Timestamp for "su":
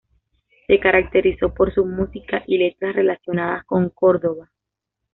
1.71-1.85